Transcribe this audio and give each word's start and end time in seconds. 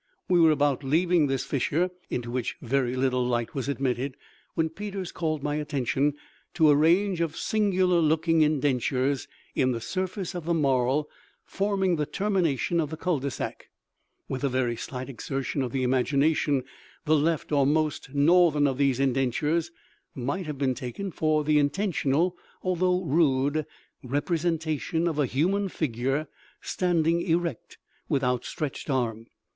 We 0.27 0.39
were 0.39 0.49
about 0.49 0.83
leaving 0.83 1.27
this 1.27 1.45
fissure, 1.45 1.91
into 2.09 2.31
which 2.31 2.57
very 2.59 2.95
little 2.95 3.23
light 3.23 3.53
was 3.53 3.69
admitted, 3.69 4.17
when 4.55 4.69
Peters 4.69 5.11
called 5.11 5.43
my 5.43 5.57
attention 5.57 6.15
to 6.55 6.71
a 6.71 6.75
range 6.75 7.21
of 7.21 7.37
singular 7.37 7.99
looking 7.99 8.41
indentures 8.41 9.27
in 9.53 9.73
the 9.73 9.79
surface 9.79 10.33
of 10.33 10.45
the 10.45 10.55
marl 10.55 11.07
forming 11.45 11.97
the 11.97 12.07
termination 12.07 12.79
of 12.79 12.89
the 12.89 12.97
cul 12.97 13.19
de 13.19 13.29
sac. 13.29 13.69
With 14.27 14.43
a 14.43 14.49
very 14.49 14.75
slight 14.75 15.07
exertion 15.07 15.61
of 15.61 15.71
the 15.71 15.83
imagination, 15.83 16.63
the 17.05 17.15
left, 17.15 17.51
or 17.51 17.67
most 17.67 18.11
northern 18.11 18.65
of 18.65 18.79
these 18.79 18.99
indentures 18.99 19.69
might 20.15 20.47
have 20.47 20.57
been 20.57 20.73
taken 20.73 21.11
for 21.11 21.43
the 21.43 21.59
intentional, 21.59 22.35
although 22.63 23.03
rude, 23.03 23.67
representation 24.01 25.07
of 25.07 25.19
a 25.19 25.27
human 25.27 25.69
figure 25.69 26.27
standing 26.59 27.21
erect, 27.21 27.77
with 28.09 28.23
outstretched 28.23 28.89
arm. 28.89 29.27